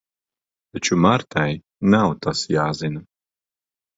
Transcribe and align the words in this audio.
Taču 0.77 0.95
Martai 1.01 1.51
nav 1.95 2.15
tas 2.27 2.43
jāzina. 2.55 3.03